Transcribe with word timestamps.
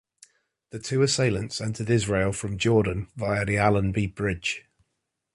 The 0.71 0.79
two 0.79 1.03
assailants 1.03 1.61
entered 1.61 1.91
Israel 1.91 2.31
from 2.33 2.57
Jordan, 2.57 3.09
via 3.15 3.45
the 3.45 3.57
Allenby 3.59 4.07
Bridge. 4.07 4.65